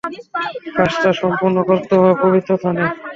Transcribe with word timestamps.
কাজটা 0.77 1.09
সম্পন্ন 1.21 1.57
করতে 1.69 1.93
হবে 1.97 2.13
পবিত্র 2.23 2.51
স্থানে। 2.57 2.83